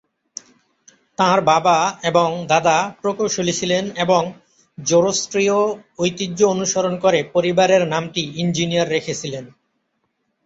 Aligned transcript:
তাঁর 1.17 1.39
বাবা 1.43 1.77
এবং 2.03 2.29
দাদা 2.47 2.77
প্রকৌশলী 3.01 3.53
ছিলেন 3.53 3.83
এবং 3.97 4.21
জোরোস্ট্রিয় 4.77 5.57
ঐতিহ্য 5.99 6.39
অনুসরণ 6.45 6.93
করে 6.99 7.19
পরিবারের 7.33 7.83
নামটি 7.87 8.21
"ইঞ্জিনিয়ার" 8.41 8.91
রেখেছিলেন। 8.91 9.45